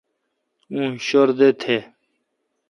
اون 0.71 0.91
شردہ 1.05 1.49
تھ۔ 1.61 1.75